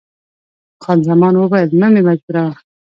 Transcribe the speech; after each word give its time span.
خان 0.83 0.99
زمان 1.09 1.33
وویل، 1.37 1.69
مه 1.79 1.87
مې 1.93 2.01
مجبوروه. 2.07 2.53